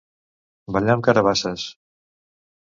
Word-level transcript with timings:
Ballar 0.77 0.95
amb 0.97 1.05
carabasses. 1.09 1.67